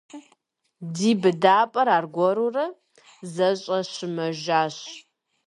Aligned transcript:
Ди 0.95 1.11
быдапӀэр 1.21 1.87
аргуэру 1.97 2.49
зэщӀэщымэжащ. 3.33 4.75